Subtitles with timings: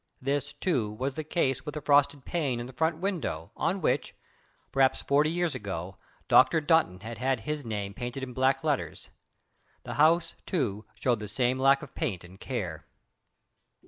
[0.19, 4.15] This, too, was the case with a frosted pane in the front window, on which
[4.71, 5.95] perhaps 40 years ago
[6.27, 6.59] Dr.
[6.59, 9.11] Dunton had had his name painted in black letters.
[9.83, 12.87] The house, too, showed the same lack of paint and care.